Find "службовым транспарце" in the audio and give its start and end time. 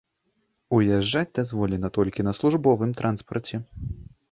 2.39-3.65